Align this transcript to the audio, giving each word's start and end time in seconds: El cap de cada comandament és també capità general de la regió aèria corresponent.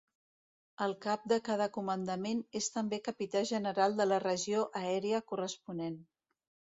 El 0.83 0.93
cap 1.05 1.25
de 1.33 1.37
cada 1.49 1.67
comandament 1.75 2.41
és 2.59 2.69
també 2.77 2.99
capità 3.07 3.43
general 3.49 3.99
de 3.99 4.07
la 4.09 4.19
regió 4.23 4.63
aèria 4.81 5.21
corresponent. 5.33 5.99